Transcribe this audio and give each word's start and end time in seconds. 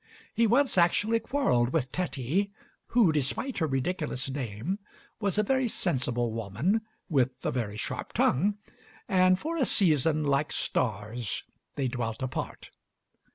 He 0.33 0.47
once 0.47 0.79
actually 0.79 1.19
quarreled 1.19 1.71
with 1.73 1.91
Tetty, 1.91 2.49
who, 2.87 3.11
despite 3.11 3.59
her 3.59 3.67
ridiculous 3.67 4.27
name, 4.31 4.79
was 5.19 5.37
a 5.37 5.43
very 5.43 5.67
sensible 5.67 6.31
woman 6.33 6.81
with 7.07 7.45
a 7.45 7.51
very 7.51 7.77
sharp 7.77 8.13
tongue, 8.13 8.57
and 9.07 9.37
for 9.37 9.57
a 9.57 9.63
season, 9.65 10.23
like 10.23 10.51
stars, 10.51 11.43
they 11.75 11.87
dwelt 11.87 12.23
apart. 12.23 12.71